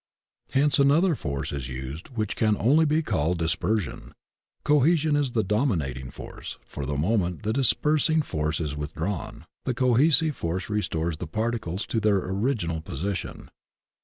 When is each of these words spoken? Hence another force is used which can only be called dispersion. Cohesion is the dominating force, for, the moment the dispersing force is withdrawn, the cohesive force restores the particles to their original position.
Hence 0.53 0.79
another 0.79 1.13
force 1.13 1.51
is 1.51 1.69
used 1.69 2.09
which 2.09 2.35
can 2.35 2.57
only 2.57 2.85
be 2.85 3.03
called 3.03 3.37
dispersion. 3.37 4.13
Cohesion 4.63 5.15
is 5.15 5.33
the 5.33 5.43
dominating 5.43 6.09
force, 6.09 6.57
for, 6.65 6.87
the 6.87 6.97
moment 6.97 7.43
the 7.43 7.53
dispersing 7.53 8.23
force 8.23 8.59
is 8.59 8.75
withdrawn, 8.75 9.45
the 9.65 9.75
cohesive 9.75 10.35
force 10.35 10.71
restores 10.71 11.17
the 11.17 11.27
particles 11.27 11.85
to 11.85 11.99
their 11.99 12.17
original 12.17 12.81
position. 12.81 13.51